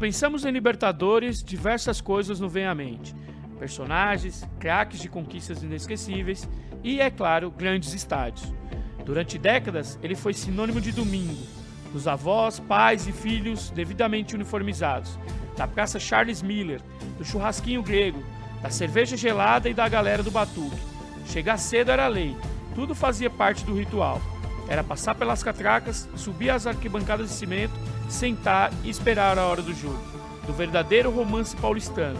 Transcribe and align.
pensamos 0.00 0.46
em 0.46 0.50
Libertadores, 0.50 1.44
diversas 1.44 2.00
coisas 2.00 2.40
nos 2.40 2.50
vêm 2.50 2.64
à 2.64 2.74
mente. 2.74 3.14
Personagens, 3.58 4.48
craques 4.58 4.98
de 4.98 5.10
conquistas 5.10 5.62
inesquecíveis 5.62 6.48
e, 6.82 7.02
é 7.02 7.10
claro, 7.10 7.50
grandes 7.50 7.92
estádios. 7.92 8.50
Durante 9.04 9.36
décadas, 9.36 9.98
ele 10.02 10.14
foi 10.14 10.32
sinônimo 10.32 10.80
de 10.80 10.90
domingo, 10.90 11.46
dos 11.92 12.08
avós, 12.08 12.58
pais 12.58 13.06
e 13.06 13.12
filhos 13.12 13.68
devidamente 13.70 14.34
uniformizados, 14.34 15.18
da 15.54 15.68
Praça 15.68 16.00
Charles 16.00 16.40
Miller, 16.40 16.80
do 17.18 17.24
churrasquinho 17.24 17.82
grego, 17.82 18.24
da 18.62 18.70
cerveja 18.70 19.18
gelada 19.18 19.68
e 19.68 19.74
da 19.74 19.86
galera 19.86 20.22
do 20.22 20.30
batuque. 20.30 20.80
Chegar 21.26 21.58
cedo 21.58 21.90
era 21.90 22.08
lei, 22.08 22.34
tudo 22.74 22.94
fazia 22.94 23.28
parte 23.28 23.66
do 23.66 23.76
ritual. 23.76 24.18
Era 24.66 24.82
passar 24.82 25.14
pelas 25.14 25.42
catracas, 25.42 26.08
subir 26.16 26.48
as 26.48 26.66
arquibancadas 26.66 27.28
de 27.28 27.34
cimento, 27.34 27.74
sentar 28.12 28.72
e 28.84 28.90
esperar 28.90 29.38
a 29.38 29.46
hora 29.46 29.62
do 29.62 29.72
jogo. 29.74 29.98
Do 30.46 30.52
verdadeiro 30.52 31.10
romance 31.10 31.56
paulistano. 31.56 32.18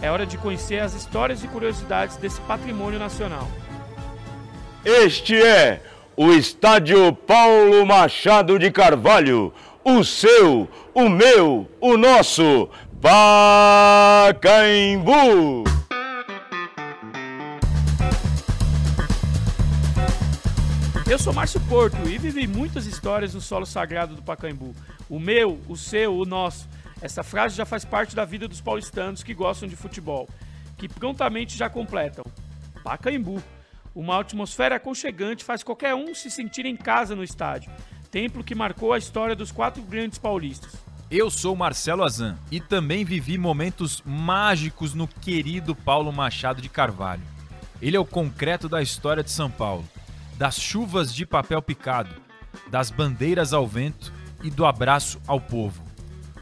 É 0.00 0.10
hora 0.10 0.26
de 0.26 0.36
conhecer 0.38 0.80
as 0.80 0.94
histórias 0.94 1.42
e 1.42 1.48
curiosidades 1.48 2.16
desse 2.16 2.40
patrimônio 2.42 2.98
nacional. 2.98 3.48
Este 4.84 5.40
é 5.42 5.82
o 6.16 6.32
Estádio 6.32 7.12
Paulo 7.12 7.84
Machado 7.84 8.58
de 8.58 8.70
Carvalho, 8.70 9.52
o 9.84 10.02
seu, 10.04 10.68
o 10.94 11.08
meu, 11.08 11.68
o 11.80 11.96
nosso 11.96 12.68
Pacaembu. 13.00 14.36
Eu 21.08 21.20
sou 21.20 21.32
Márcio 21.32 21.60
Porto 21.68 21.96
e 22.08 22.18
vivi 22.18 22.48
muitas 22.48 22.84
histórias 22.84 23.32
no 23.32 23.40
solo 23.40 23.64
sagrado 23.64 24.16
do 24.16 24.22
Pacaembu. 24.22 24.74
O 25.08 25.20
meu, 25.20 25.60
o 25.68 25.76
seu, 25.76 26.18
o 26.18 26.24
nosso. 26.24 26.68
Essa 27.00 27.22
frase 27.22 27.54
já 27.54 27.64
faz 27.64 27.84
parte 27.84 28.16
da 28.16 28.24
vida 28.24 28.48
dos 28.48 28.60
paulistanos 28.60 29.22
que 29.22 29.32
gostam 29.32 29.68
de 29.68 29.76
futebol, 29.76 30.28
que 30.76 30.88
prontamente 30.88 31.56
já 31.56 31.70
completam. 31.70 32.24
Pacaembu. 32.82 33.40
Uma 33.94 34.20
atmosfera 34.20 34.76
aconchegante 34.76 35.44
faz 35.44 35.62
qualquer 35.62 35.94
um 35.94 36.12
se 36.12 36.28
sentir 36.28 36.66
em 36.66 36.76
casa 36.76 37.14
no 37.14 37.22
estádio. 37.22 37.70
Templo 38.10 38.42
que 38.42 38.54
marcou 38.54 38.92
a 38.92 38.98
história 38.98 39.36
dos 39.36 39.52
quatro 39.52 39.80
grandes 39.84 40.18
paulistas. 40.18 40.72
Eu 41.08 41.30
sou 41.30 41.54
Marcelo 41.54 42.02
Azan 42.02 42.36
e 42.50 42.60
também 42.60 43.04
vivi 43.04 43.38
momentos 43.38 44.02
mágicos 44.04 44.92
no 44.92 45.06
querido 45.06 45.72
Paulo 45.72 46.12
Machado 46.12 46.60
de 46.60 46.68
Carvalho. 46.68 47.22
Ele 47.80 47.96
é 47.96 48.00
o 48.00 48.04
concreto 48.04 48.68
da 48.68 48.82
história 48.82 49.22
de 49.22 49.30
São 49.30 49.48
Paulo, 49.48 49.88
das 50.36 50.60
chuvas 50.60 51.14
de 51.14 51.24
papel 51.24 51.62
picado, 51.62 52.14
das 52.70 52.90
bandeiras 52.90 53.52
ao 53.52 53.66
vento 53.66 54.12
e 54.42 54.50
do 54.50 54.66
abraço 54.66 55.20
ao 55.26 55.40
povo. 55.40 55.82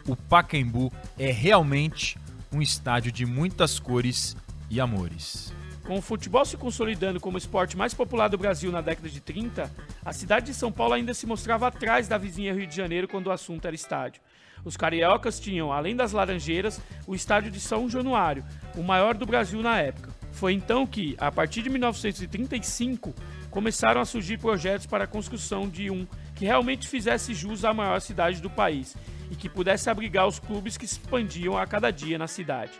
O 0.06 0.16
Pacaembu 0.16 0.92
é 1.18 1.30
realmente 1.30 2.18
um 2.52 2.60
estádio 2.60 3.10
de 3.10 3.24
muitas 3.24 3.78
cores 3.78 4.36
e 4.68 4.80
amores. 4.80 5.52
Com 5.84 5.98
o 5.98 6.02
futebol 6.02 6.44
se 6.44 6.56
consolidando 6.56 7.20
como 7.20 7.36
o 7.36 7.38
esporte 7.38 7.76
mais 7.76 7.92
popular 7.92 8.28
do 8.28 8.38
Brasil 8.38 8.72
na 8.72 8.80
década 8.80 9.08
de 9.08 9.20
30, 9.20 9.70
a 10.04 10.12
cidade 10.12 10.46
de 10.46 10.54
São 10.54 10.72
Paulo 10.72 10.94
ainda 10.94 11.12
se 11.12 11.26
mostrava 11.26 11.66
atrás 11.66 12.08
da 12.08 12.16
vizinha 12.16 12.54
Rio 12.54 12.66
de 12.66 12.74
Janeiro 12.74 13.06
quando 13.06 13.26
o 13.26 13.32
assunto 13.32 13.66
era 13.66 13.74
estádio. 13.74 14.20
Os 14.64 14.78
cariocas 14.78 15.38
tinham, 15.38 15.70
além 15.70 15.94
das 15.94 16.12
Laranjeiras, 16.12 16.80
o 17.06 17.14
estádio 17.14 17.50
de 17.50 17.60
São 17.60 17.88
Januário, 17.88 18.44
o 18.76 18.82
maior 18.82 19.14
do 19.14 19.26
Brasil 19.26 19.60
na 19.60 19.78
época. 19.78 20.10
Foi 20.32 20.54
então 20.54 20.86
que, 20.86 21.14
a 21.18 21.30
partir 21.30 21.62
de 21.62 21.68
1935, 21.68 23.14
começaram 23.54 24.00
a 24.00 24.04
surgir 24.04 24.36
projetos 24.36 24.84
para 24.84 25.04
a 25.04 25.06
construção 25.06 25.68
de 25.68 25.88
um 25.88 26.04
que 26.34 26.44
realmente 26.44 26.88
fizesse 26.88 27.32
jus 27.32 27.64
à 27.64 27.72
maior 27.72 28.00
cidade 28.00 28.42
do 28.42 28.50
país 28.50 28.96
e 29.30 29.36
que 29.36 29.48
pudesse 29.48 29.88
abrigar 29.88 30.26
os 30.26 30.40
clubes 30.40 30.76
que 30.76 30.84
expandiam 30.84 31.56
a 31.56 31.64
cada 31.64 31.92
dia 31.92 32.18
na 32.18 32.26
cidade. 32.26 32.72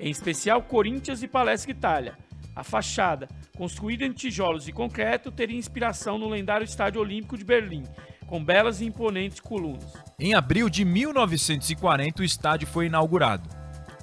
Em 0.00 0.10
especial 0.10 0.60
Corinthians 0.62 1.22
e 1.22 1.28
Palestra 1.28 1.70
Itália, 1.70 2.18
a 2.56 2.64
fachada, 2.64 3.28
construída 3.56 4.04
em 4.04 4.10
tijolos 4.10 4.66
e 4.66 4.72
concreto, 4.72 5.30
teria 5.30 5.56
inspiração 5.56 6.18
no 6.18 6.28
lendário 6.28 6.64
Estádio 6.64 7.00
Olímpico 7.00 7.38
de 7.38 7.44
Berlim, 7.44 7.84
com 8.26 8.44
belas 8.44 8.80
e 8.80 8.84
imponentes 8.84 9.38
colunas. 9.38 9.92
Em 10.18 10.34
abril 10.34 10.68
de 10.68 10.84
1940, 10.84 12.22
o 12.22 12.24
estádio 12.24 12.66
foi 12.66 12.86
inaugurado, 12.86 13.48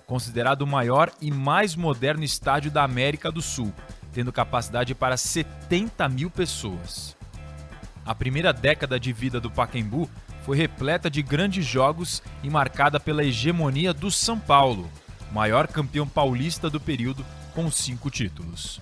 considerado 0.05 0.61
o 0.61 0.67
maior 0.67 1.11
e 1.21 1.29
mais 1.29 1.75
moderno 1.75 2.23
estádio 2.23 2.71
da 2.71 2.81
América 2.81 3.29
do 3.29 3.41
Sul, 3.41 3.73
tendo 4.13 4.31
capacidade 4.31 4.93
para 4.93 5.17
70 5.17 6.07
mil 6.07 6.29
pessoas. 6.29 7.15
A 8.05 8.13
primeira 8.13 8.53
década 8.53 8.99
de 8.99 9.11
vida 9.11 9.39
do 9.39 9.49
Pacaembu 9.49 10.09
foi 10.43 10.57
repleta 10.57 11.09
de 11.09 11.21
grandes 11.21 11.65
jogos 11.65 12.21
e 12.43 12.49
marcada 12.49 12.99
pela 12.99 13.23
hegemonia 13.23 13.93
do 13.93 14.11
São 14.11 14.37
Paulo, 14.37 14.89
maior 15.31 15.67
campeão 15.67 16.07
paulista 16.07 16.69
do 16.69 16.79
período 16.79 17.25
com 17.53 17.71
cinco 17.71 18.09
títulos. 18.09 18.81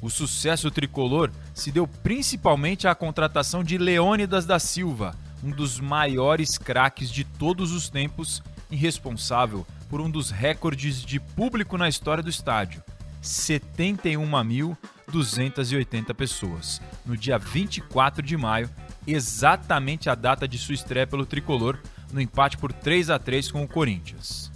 O 0.00 0.10
sucesso 0.10 0.70
tricolor 0.70 1.30
se 1.54 1.70
deu 1.70 1.86
principalmente 1.86 2.86
à 2.86 2.94
contratação 2.94 3.62
de 3.62 3.78
Leônidas 3.78 4.44
da 4.44 4.58
Silva, 4.58 5.14
um 5.42 5.50
dos 5.50 5.80
maiores 5.80 6.58
craques 6.58 7.10
de 7.10 7.24
todos 7.24 7.72
os 7.72 7.88
tempos 7.88 8.42
e 8.70 8.76
responsável 8.76 9.66
por 9.88 10.00
um 10.00 10.10
dos 10.10 10.30
recordes 10.30 11.02
de 11.04 11.20
público 11.20 11.78
na 11.78 11.88
história 11.88 12.22
do 12.22 12.30
estádio, 12.30 12.82
71.280 13.22 16.14
pessoas, 16.14 16.82
no 17.06 17.16
dia 17.16 17.38
24 17.38 18.22
de 18.22 18.36
maio, 18.36 18.68
exatamente 19.06 20.10
a 20.10 20.14
data 20.14 20.48
de 20.48 20.58
sua 20.58 20.74
estreia 20.74 21.06
pelo 21.06 21.24
tricolor, 21.24 21.78
no 22.12 22.20
empate 22.20 22.58
por 22.58 22.72
3 22.72 23.10
a 23.10 23.18
3 23.18 23.50
com 23.50 23.62
o 23.62 23.68
Corinthians. 23.68 24.52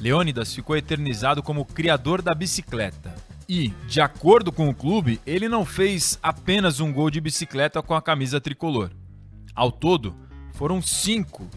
Leônidas 0.00 0.54
ficou 0.54 0.76
eternizado 0.76 1.42
como 1.42 1.64
criador 1.64 2.22
da 2.22 2.34
bicicleta. 2.34 3.14
E, 3.48 3.68
de 3.86 4.00
acordo 4.00 4.50
com 4.50 4.68
o 4.68 4.74
clube, 4.74 5.20
ele 5.24 5.48
não 5.48 5.64
fez 5.64 6.18
apenas 6.22 6.80
um 6.80 6.92
gol 6.92 7.10
de 7.10 7.20
bicicleta 7.20 7.82
com 7.82 7.94
a 7.94 8.02
camisa 8.02 8.40
tricolor. 8.40 8.90
Ao 9.54 9.70
todo, 9.70 10.14
foram 10.54 10.82
cinco, 10.82 11.48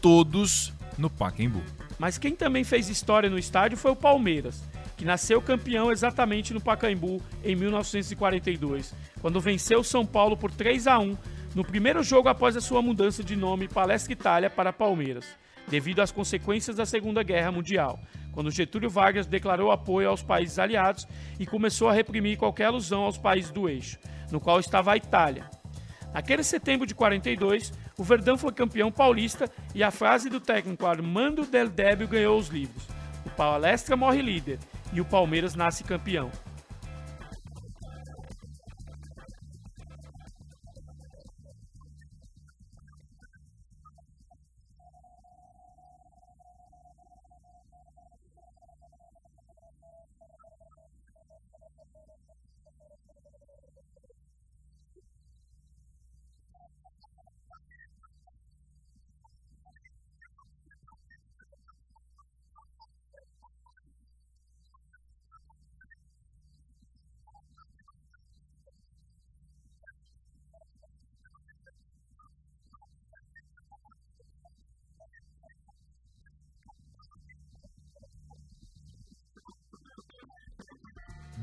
todos 0.00 0.72
no 0.96 1.08
Pacaembu. 1.08 1.62
Mas 1.98 2.18
quem 2.18 2.34
também 2.34 2.64
fez 2.64 2.88
história 2.88 3.30
no 3.30 3.38
estádio 3.38 3.78
foi 3.78 3.90
o 3.90 3.96
Palmeiras, 3.96 4.62
que 4.98 5.04
nasceu 5.04 5.40
campeão 5.40 5.90
exatamente 5.92 6.52
no 6.52 6.60
Pacaembu 6.60 7.22
em 7.44 7.54
1942, 7.54 8.92
quando 9.20 9.40
venceu 9.40 9.82
São 9.84 10.04
Paulo 10.04 10.36
por 10.36 10.50
3 10.50 10.88
a 10.88 10.98
1 10.98 11.16
no 11.54 11.64
primeiro 11.64 12.02
jogo 12.02 12.28
após 12.28 12.56
a 12.56 12.60
sua 12.60 12.82
mudança 12.82 13.22
de 13.22 13.36
nome 13.36 13.68
Palestra 13.68 14.12
Itália 14.12 14.50
para 14.50 14.72
Palmeiras 14.72 15.24
devido 15.68 16.00
às 16.00 16.10
consequências 16.10 16.76
da 16.76 16.86
Segunda 16.86 17.22
Guerra 17.22 17.52
Mundial, 17.52 18.00
quando 18.32 18.50
Getúlio 18.50 18.90
Vargas 18.90 19.26
declarou 19.26 19.70
apoio 19.70 20.08
aos 20.08 20.22
países 20.22 20.58
aliados 20.58 21.06
e 21.38 21.46
começou 21.46 21.88
a 21.88 21.92
reprimir 21.92 22.38
qualquer 22.38 22.66
alusão 22.66 23.02
aos 23.02 23.18
países 23.18 23.50
do 23.50 23.68
eixo, 23.68 23.98
no 24.30 24.40
qual 24.40 24.58
estava 24.58 24.92
a 24.92 24.96
Itália. 24.96 25.44
Naquele 26.12 26.42
setembro 26.42 26.86
de 26.86 26.94
42, 26.94 27.72
o 27.98 28.02
Verdão 28.02 28.38
foi 28.38 28.52
campeão 28.52 28.90
paulista 28.90 29.50
e 29.74 29.82
a 29.82 29.90
frase 29.90 30.30
do 30.30 30.40
técnico 30.40 30.86
Armando 30.86 31.44
Del 31.44 31.68
Débio 31.68 32.08
ganhou 32.08 32.38
os 32.38 32.48
livros. 32.48 32.84
O 33.26 33.30
Palestra 33.30 33.96
morre 33.96 34.22
líder 34.22 34.58
e 34.92 35.00
o 35.00 35.04
Palmeiras 35.04 35.54
nasce 35.54 35.84
campeão. 35.84 36.30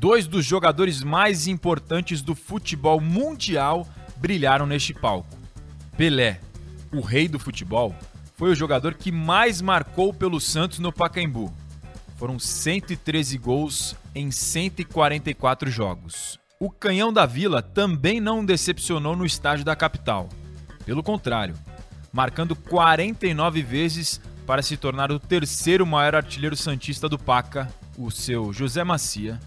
Dois 0.05 0.27
dos 0.27 0.45
jogadores 0.45 1.01
mais 1.01 1.47
importantes 1.47 2.21
do 2.21 2.35
futebol 2.35 3.01
mundial 3.01 3.87
brilharam 4.17 4.67
neste 4.67 4.93
palco. 4.93 5.35
Pelé, 5.97 6.39
o 6.93 7.01
rei 7.01 7.27
do 7.27 7.39
futebol, 7.39 7.95
foi 8.35 8.51
o 8.51 8.55
jogador 8.55 8.93
que 8.93 9.11
mais 9.11 9.63
marcou 9.63 10.13
pelo 10.13 10.39
Santos 10.39 10.77
no 10.77 10.93
Pacaembu. 10.93 11.51
Foram 12.17 12.37
113 12.37 13.35
gols 13.39 13.95
em 14.13 14.29
144 14.29 15.71
jogos. 15.71 16.39
O 16.59 16.69
Canhão 16.69 17.11
da 17.11 17.25
Vila 17.25 17.63
também 17.63 18.21
não 18.21 18.45
decepcionou 18.45 19.15
no 19.15 19.25
estádio 19.25 19.65
da 19.65 19.75
capital. 19.75 20.29
Pelo 20.85 21.01
contrário, 21.01 21.55
marcando 22.13 22.55
49 22.55 23.63
vezes 23.63 24.21
para 24.45 24.61
se 24.61 24.77
tornar 24.77 25.11
o 25.11 25.19
terceiro 25.19 25.83
maior 25.83 26.13
artilheiro 26.13 26.55
santista 26.55 27.09
do 27.09 27.17
Paca, 27.17 27.73
o 27.97 28.11
seu 28.11 28.53
José 28.53 28.83
Macia, 28.83 29.39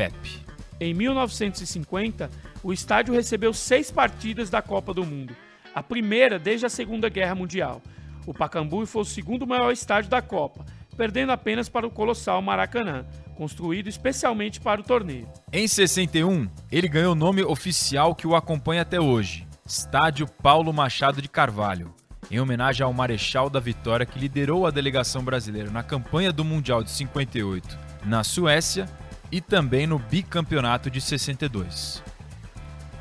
Pepe. 0.00 0.40
Em 0.80 0.94
1950, 0.94 2.30
o 2.62 2.72
estádio 2.72 3.12
recebeu 3.12 3.52
seis 3.52 3.90
partidas 3.90 4.48
da 4.48 4.62
Copa 4.62 4.94
do 4.94 5.04
Mundo, 5.04 5.36
a 5.74 5.82
primeira 5.82 6.38
desde 6.38 6.64
a 6.64 6.70
Segunda 6.70 7.10
Guerra 7.10 7.34
Mundial. 7.34 7.82
O 8.26 8.32
Pacaembu 8.32 8.86
foi 8.86 9.02
o 9.02 9.04
segundo 9.04 9.46
maior 9.46 9.70
estádio 9.70 10.08
da 10.08 10.22
Copa, 10.22 10.64
perdendo 10.96 11.32
apenas 11.32 11.68
para 11.68 11.86
o 11.86 11.90
colossal 11.90 12.40
Maracanã, 12.40 13.04
construído 13.34 13.88
especialmente 13.88 14.58
para 14.58 14.80
o 14.80 14.84
torneio. 14.84 15.28
Em 15.52 15.68
61, 15.68 16.48
ele 16.72 16.88
ganhou 16.88 17.12
o 17.12 17.16
nome 17.16 17.42
oficial 17.42 18.14
que 18.14 18.26
o 18.26 18.34
acompanha 18.34 18.80
até 18.80 18.98
hoje, 18.98 19.46
Estádio 19.66 20.26
Paulo 20.26 20.72
Machado 20.72 21.20
de 21.20 21.28
Carvalho, 21.28 21.94
em 22.30 22.40
homenagem 22.40 22.86
ao 22.86 22.92
Marechal 22.94 23.50
da 23.50 23.60
Vitória 23.60 24.06
que 24.06 24.18
liderou 24.18 24.66
a 24.66 24.70
delegação 24.70 25.22
brasileira 25.22 25.70
na 25.70 25.82
campanha 25.82 26.32
do 26.32 26.42
Mundial 26.42 26.82
de 26.82 26.90
58 26.90 27.78
na 28.06 28.24
Suécia 28.24 28.88
e 29.30 29.40
também 29.40 29.86
no 29.86 29.98
bicampeonato 29.98 30.90
de 30.90 31.00
62. 31.00 32.02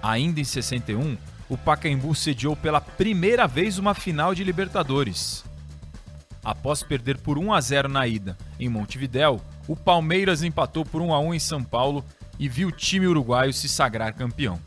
Ainda 0.01 0.39
em 0.39 0.43
61, 0.43 1.17
o 1.49 1.57
Pacaembu 1.57 2.13
sediou 2.13 2.55
pela 2.55 2.79
primeira 2.79 3.47
vez 3.47 3.77
uma 3.77 3.93
final 3.93 4.35
de 4.35 4.43
Libertadores. 4.43 5.43
Após 6.43 6.83
perder 6.83 7.17
por 7.17 7.37
1 7.37 7.53
a 7.53 7.59
0 7.59 7.89
na 7.89 8.07
ida 8.07 8.37
em 8.59 8.69
Montevidéu, 8.69 9.41
o 9.67 9.75
Palmeiras 9.75 10.43
empatou 10.43 10.85
por 10.85 11.01
1 11.01 11.13
a 11.13 11.19
1 11.19 11.33
em 11.33 11.39
São 11.39 11.63
Paulo 11.63 12.05
e 12.37 12.47
viu 12.47 12.69
o 12.69 12.71
time 12.71 13.07
uruguaio 13.07 13.51
se 13.51 13.67
sagrar 13.67 14.13
campeão. 14.13 14.59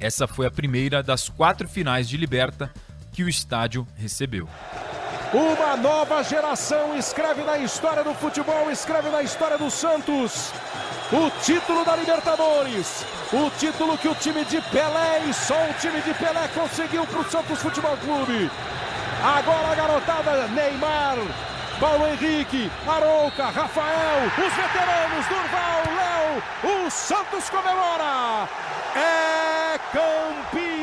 Essa 0.00 0.26
foi 0.26 0.46
a 0.46 0.50
primeira 0.50 1.02
das 1.02 1.28
quatro 1.28 1.68
finais 1.68 2.08
de 2.08 2.16
Liberta 2.16 2.72
que 3.12 3.22
o 3.22 3.28
estádio 3.28 3.86
recebeu. 3.94 4.48
Uma 5.32 5.78
nova 5.78 6.22
geração 6.22 6.94
escreve 6.94 7.42
na 7.42 7.56
história 7.56 8.04
do 8.04 8.12
futebol, 8.12 8.70
escreve 8.70 9.08
na 9.08 9.22
história 9.22 9.56
do 9.56 9.70
Santos. 9.70 10.52
O 11.10 11.30
título 11.42 11.86
da 11.86 11.96
Libertadores, 11.96 13.06
o 13.32 13.48
título 13.58 13.96
que 13.96 14.08
o 14.08 14.14
time 14.14 14.44
de 14.44 14.60
Pelé 14.60 15.22
e 15.26 15.32
só 15.32 15.54
o 15.54 15.74
time 15.80 16.02
de 16.02 16.12
Pelé 16.12 16.48
conseguiu 16.54 17.06
para 17.06 17.20
o 17.20 17.30
Santos 17.30 17.62
Futebol 17.62 17.96
Clube. 17.96 18.50
Agora 19.24 19.68
a 19.68 19.74
garotada 19.74 20.48
Neymar, 20.48 21.16
Paulo 21.80 22.08
Henrique, 22.08 22.70
Arouca, 22.86 23.44
Rafael, 23.44 24.26
os 24.36 24.52
veteranos, 24.52 25.26
Durval, 25.28 25.82
Léo, 25.96 26.86
o 26.86 26.90
Santos 26.90 27.48
comemora. 27.48 28.46
É 28.94 29.78
campeão. 29.92 30.81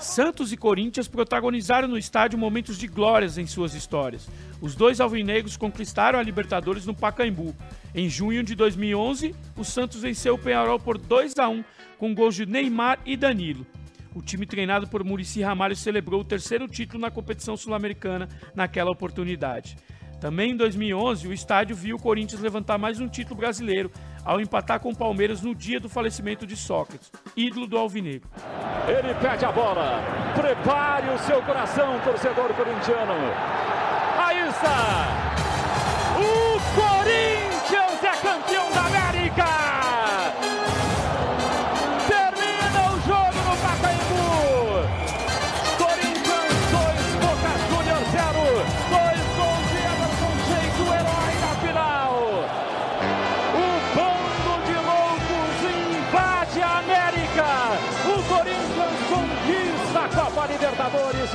Santos 0.00 0.50
e 0.50 0.56
Corinthians 0.56 1.06
protagonizaram 1.06 1.86
no 1.86 1.98
estádio 1.98 2.38
momentos 2.38 2.78
de 2.78 2.86
glórias 2.86 3.36
em 3.36 3.46
suas 3.46 3.74
histórias. 3.74 4.28
Os 4.60 4.74
dois 4.74 5.00
alvinegros 5.00 5.56
conquistaram 5.56 6.18
a 6.18 6.22
Libertadores 6.22 6.86
no 6.86 6.94
Pacaembu. 6.94 7.54
Em 7.94 8.08
junho 8.08 8.42
de 8.42 8.54
2011, 8.54 9.34
o 9.56 9.64
Santos 9.64 10.00
venceu 10.00 10.34
o 10.34 10.38
Penharol 10.38 10.80
por 10.80 10.96
2 10.96 11.38
a 11.38 11.48
1 11.48 11.62
com 11.98 12.14
gols 12.14 12.34
de 12.34 12.46
Neymar 12.46 12.98
e 13.04 13.16
Danilo. 13.16 13.66
O 14.14 14.22
time 14.22 14.46
treinado 14.46 14.88
por 14.88 15.04
Murici 15.04 15.42
Ramalho 15.42 15.76
celebrou 15.76 16.22
o 16.22 16.24
terceiro 16.24 16.66
título 16.66 17.00
na 17.00 17.10
competição 17.10 17.56
sul-americana 17.56 18.28
naquela 18.54 18.90
oportunidade. 18.90 19.76
Também 20.20 20.50
em 20.50 20.56
2011, 20.56 21.26
o 21.26 21.32
estádio 21.32 21.74
viu 21.74 21.96
o 21.96 22.00
Corinthians 22.00 22.42
levantar 22.42 22.76
mais 22.76 23.00
um 23.00 23.08
título 23.08 23.36
brasileiro 23.36 23.90
ao 24.22 24.38
empatar 24.38 24.78
com 24.78 24.90
o 24.90 24.96
Palmeiras 24.96 25.40
no 25.40 25.54
dia 25.54 25.80
do 25.80 25.88
falecimento 25.88 26.46
de 26.46 26.56
Sócrates, 26.56 27.10
ídolo 27.34 27.66
do 27.66 27.78
Alvinegro. 27.78 28.28
Ele 28.86 29.14
pede 29.14 29.46
a 29.46 29.50
bola. 29.50 30.04
Prepare 30.34 31.08
o 31.08 31.18
seu 31.20 31.40
coração, 31.42 31.98
torcedor 32.00 32.52
corintiano. 32.52 33.14
Aí 34.18 34.46
está! 34.46 35.39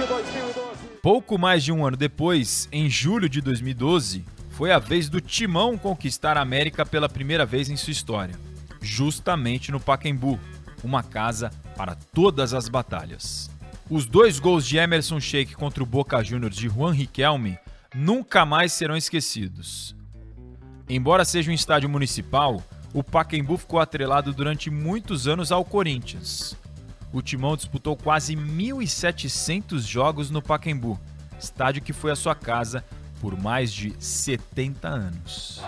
De 0.05 0.09
2012. 0.09 0.77
Pouco 1.01 1.37
mais 1.37 1.63
de 1.63 1.71
um 1.71 1.85
ano 1.85 1.97
depois, 1.97 2.69
em 2.71 2.89
julho 2.89 3.27
de 3.27 3.41
2012, 3.41 4.23
foi 4.51 4.71
a 4.71 4.79
vez 4.79 5.09
do 5.09 5.19
Timão 5.19 5.77
conquistar 5.77 6.37
a 6.37 6.41
América 6.41 6.85
pela 6.85 7.09
primeira 7.09 7.45
vez 7.45 7.69
em 7.69 7.75
sua 7.75 7.91
história, 7.91 8.35
justamente 8.81 9.71
no 9.71 9.79
Pacaembu, 9.79 10.39
uma 10.83 11.01
casa 11.01 11.51
para 11.75 11.95
todas 12.13 12.53
as 12.53 12.69
batalhas. 12.69 13.49
Os 13.89 14.05
dois 14.05 14.39
gols 14.39 14.65
de 14.65 14.77
Emerson 14.77 15.19
Sheik 15.19 15.55
contra 15.55 15.83
o 15.83 15.85
Boca 15.85 16.23
Juniors 16.23 16.55
de 16.55 16.69
Juan 16.69 16.93
Riquelme 16.93 17.57
nunca 17.93 18.45
mais 18.45 18.73
serão 18.73 18.95
esquecidos. 18.95 19.95
Embora 20.87 21.25
seja 21.25 21.49
um 21.49 21.53
estádio 21.53 21.89
municipal, 21.89 22.63
o 22.93 23.03
Pacaembu 23.03 23.57
ficou 23.57 23.79
atrelado 23.79 24.31
durante 24.31 24.69
muitos 24.69 25.27
anos 25.27 25.51
ao 25.51 25.65
Corinthians 25.65 26.55
o 27.11 27.21
Timão 27.21 27.55
disputou 27.55 27.95
quase 27.95 28.35
1.700 28.35 29.79
jogos 29.79 30.29
no 30.29 30.41
Pacaembu, 30.41 30.99
estádio 31.39 31.81
que 31.81 31.93
foi 31.93 32.11
a 32.11 32.15
sua 32.15 32.35
casa 32.35 32.83
por 33.19 33.39
mais 33.39 33.71
de 33.71 33.95
70 33.99 34.87
anos. 34.87 35.61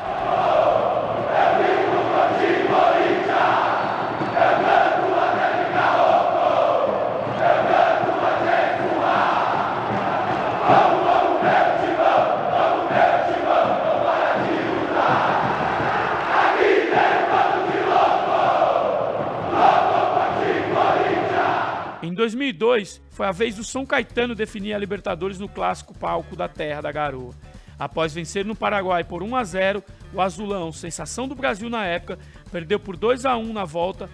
2002, 22.27 23.01
foi 23.09 23.25
a 23.25 23.31
vez 23.31 23.55
do 23.55 23.63
São 23.63 23.85
Caetano 23.85 24.35
definir 24.35 24.73
a 24.73 24.77
Libertadores 24.77 25.39
no 25.39 25.47
clássico 25.47 25.97
palco 25.97 26.35
da 26.35 26.47
Terra 26.49 26.81
da 26.81 26.91
Garoa. 26.91 27.33
Após 27.79 28.13
vencer 28.13 28.43
no 28.43 28.55
Paraguai 28.55 29.03
por 29.03 29.23
1 29.23 29.35
a 29.35 29.43
0, 29.43 29.83
o 30.13 30.19
Azulão, 30.19 30.71
sensação 30.71 31.27
do 31.27 31.35
Brasil 31.35 31.69
na 31.69 31.85
época, 31.85 32.19
perdeu 32.51 32.79
por 32.79 32.97
2 32.97 33.25
a 33.25 33.37
1 33.37 33.53
na 33.53 33.63
volta. 33.63 34.09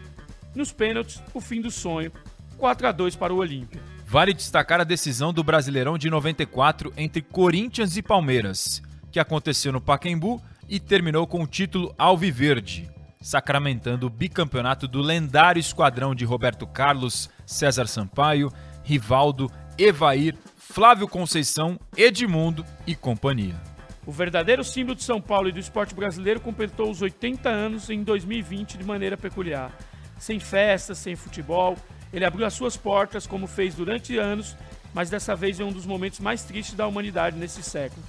Nos 0.53 0.71
pênaltis, 0.71 1.23
o 1.33 1.41
fim 1.41 1.61
do 1.61 1.71
sonho, 1.71 2.11
4 2.57 2.87
a 2.87 2.91
2 2.91 3.15
para 3.15 3.33
o 3.33 3.37
Olímpia. 3.37 3.81
Vale 4.05 4.33
destacar 4.33 4.79
a 4.79 4.83
decisão 4.83 5.33
do 5.33 5.43
Brasileirão 5.43 5.97
de 5.97 6.09
94 6.09 6.93
entre 6.95 7.21
Corinthians 7.21 7.97
e 7.97 8.03
Palmeiras, 8.03 8.81
que 9.11 9.19
aconteceu 9.19 9.71
no 9.71 9.81
Pacaembu 9.81 10.41
e 10.69 10.79
terminou 10.79 11.25
com 11.25 11.41
o 11.41 11.47
título 11.47 11.95
Alviverde, 11.97 12.89
sacramentando 13.21 14.05
o 14.05 14.09
bicampeonato 14.09 14.87
do 14.87 15.01
lendário 15.01 15.59
esquadrão 15.59 16.13
de 16.13 16.25
Roberto 16.25 16.67
Carlos, 16.67 17.29
César 17.45 17.87
Sampaio, 17.87 18.51
Rivaldo, 18.83 19.51
Evair, 19.77 20.35
Flávio 20.57 21.07
Conceição, 21.07 21.79
Edmundo 21.95 22.65
e 22.85 22.95
companhia. 22.95 23.59
O 24.05 24.11
verdadeiro 24.11 24.63
símbolo 24.63 24.95
de 24.95 25.03
São 25.03 25.21
Paulo 25.21 25.49
e 25.49 25.51
do 25.51 25.59
esporte 25.59 25.95
brasileiro 25.95 26.39
completou 26.39 26.89
os 26.89 27.01
80 27.01 27.49
anos 27.49 27.89
em 27.89 28.03
2020 28.03 28.77
de 28.77 28.83
maneira 28.83 29.15
peculiar. 29.15 29.71
Sem 30.19 30.39
festas, 30.39 30.97
sem 30.97 31.15
futebol, 31.15 31.77
ele 32.11 32.25
abriu 32.25 32.45
as 32.45 32.53
suas 32.53 32.75
portas 32.75 33.25
como 33.25 33.47
fez 33.47 33.75
durante 33.75 34.17
anos, 34.17 34.57
mas 34.93 35.09
dessa 35.09 35.35
vez 35.35 35.59
em 35.59 35.63
um 35.63 35.71
dos 35.71 35.85
momentos 35.85 36.19
mais 36.19 36.43
tristes 36.43 36.75
da 36.75 36.85
humanidade 36.85 37.37
nesse 37.37 37.63
século 37.63 38.03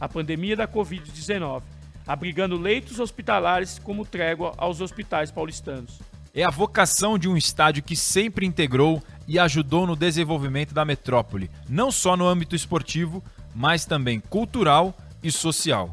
a 0.00 0.08
pandemia 0.08 0.54
da 0.54 0.68
Covid-19, 0.68 1.62
abrigando 2.06 2.56
leitos 2.56 3.00
hospitalares 3.00 3.78
como 3.78 4.06
trégua 4.06 4.54
aos 4.56 4.80
hospitais 4.80 5.30
paulistanos 5.30 5.98
é 6.40 6.44
a 6.44 6.50
vocação 6.50 7.18
de 7.18 7.28
um 7.28 7.36
estádio 7.36 7.82
que 7.82 7.96
sempre 7.96 8.46
integrou 8.46 9.02
e 9.26 9.40
ajudou 9.40 9.88
no 9.88 9.96
desenvolvimento 9.96 10.72
da 10.72 10.84
metrópole, 10.84 11.50
não 11.68 11.90
só 11.90 12.16
no 12.16 12.28
âmbito 12.28 12.54
esportivo, 12.54 13.24
mas 13.52 13.84
também 13.84 14.20
cultural 14.20 14.96
e 15.20 15.32
social. 15.32 15.92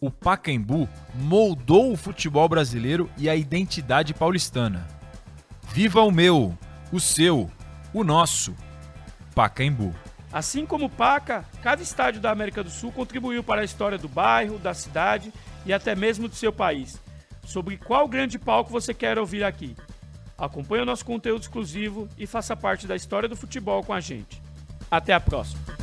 O 0.00 0.10
Pacaembu 0.10 0.88
moldou 1.14 1.92
o 1.92 1.96
futebol 1.96 2.48
brasileiro 2.48 3.08
e 3.16 3.30
a 3.30 3.36
identidade 3.36 4.12
paulistana. 4.12 4.88
Viva 5.72 6.02
o 6.02 6.10
meu, 6.10 6.58
o 6.90 6.98
seu, 6.98 7.48
o 7.92 8.02
nosso 8.02 8.56
Pacaembu. 9.36 9.94
Assim 10.32 10.66
como 10.66 10.90
Paca, 10.90 11.44
cada 11.62 11.80
estádio 11.80 12.20
da 12.20 12.32
América 12.32 12.64
do 12.64 12.70
Sul 12.70 12.90
contribuiu 12.90 13.44
para 13.44 13.60
a 13.60 13.64
história 13.64 13.98
do 13.98 14.08
bairro, 14.08 14.58
da 14.58 14.74
cidade 14.74 15.32
e 15.64 15.72
até 15.72 15.94
mesmo 15.94 16.26
do 16.26 16.34
seu 16.34 16.52
país 16.52 17.03
sobre 17.44 17.76
qual 17.76 18.08
grande 18.08 18.38
palco 18.38 18.70
você 18.70 18.94
quer 18.94 19.18
ouvir 19.18 19.44
aqui. 19.44 19.76
Acompanhe 20.36 20.82
o 20.82 20.86
nosso 20.86 21.04
conteúdo 21.04 21.42
exclusivo 21.42 22.08
e 22.18 22.26
faça 22.26 22.56
parte 22.56 22.86
da 22.86 22.96
história 22.96 23.28
do 23.28 23.36
futebol 23.36 23.82
com 23.82 23.92
a 23.92 24.00
gente. 24.00 24.42
Até 24.90 25.12
a 25.12 25.20
próxima! 25.20 25.73